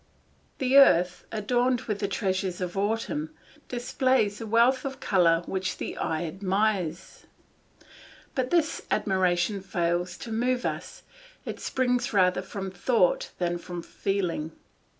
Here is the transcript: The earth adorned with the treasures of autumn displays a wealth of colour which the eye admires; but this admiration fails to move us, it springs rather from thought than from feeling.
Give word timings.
The 0.57 0.77
earth 0.79 1.27
adorned 1.31 1.81
with 1.81 1.99
the 1.99 2.07
treasures 2.07 2.59
of 2.59 2.75
autumn 2.75 3.35
displays 3.67 4.41
a 4.41 4.47
wealth 4.47 4.83
of 4.83 4.99
colour 4.99 5.43
which 5.45 5.77
the 5.77 5.95
eye 5.95 6.25
admires; 6.25 7.27
but 8.33 8.49
this 8.49 8.81
admiration 8.89 9.61
fails 9.61 10.17
to 10.17 10.31
move 10.31 10.65
us, 10.65 11.03
it 11.45 11.59
springs 11.59 12.13
rather 12.13 12.41
from 12.41 12.71
thought 12.71 13.29
than 13.37 13.59
from 13.59 13.83
feeling. 13.83 14.53